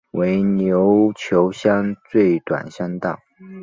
[0.13, 3.19] 为琉球乡最短乡道。